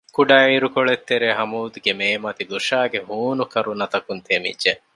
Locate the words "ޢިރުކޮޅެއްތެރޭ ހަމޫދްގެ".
0.51-1.91